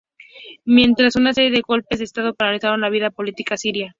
Mientras, 0.65 1.15
una 1.15 1.31
serie 1.31 1.51
de 1.51 1.61
golpes 1.61 1.99
de 1.99 2.05
estado 2.05 2.33
paralizaron 2.33 2.81
la 2.81 2.89
vida 2.89 3.11
política 3.11 3.55
siria. 3.55 3.89